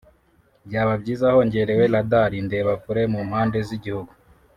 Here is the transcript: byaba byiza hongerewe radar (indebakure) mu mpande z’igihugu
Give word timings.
byaba 0.67 0.93
byiza 1.01 1.25
hongerewe 1.33 1.83
radar 1.93 2.31
(indebakure) 2.41 3.01
mu 3.13 3.19
mpande 3.29 3.57
z’igihugu 3.67 4.11